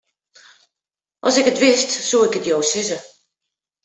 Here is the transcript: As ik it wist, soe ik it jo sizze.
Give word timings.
As 1.27 1.35
ik 1.39 1.49
it 1.51 1.61
wist, 1.63 1.91
soe 2.09 2.25
ik 2.27 2.37
it 2.39 2.47
jo 2.49 2.57
sizze. 2.71 2.99